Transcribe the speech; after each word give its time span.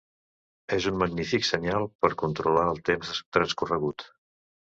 És 0.77 0.87
un 0.91 0.95
magnífic 1.01 1.45
senyal 1.49 1.85
per 2.05 2.11
controlar 2.23 2.65
el 2.71 2.81
temps 2.91 3.11
transcorregut. 3.37 4.09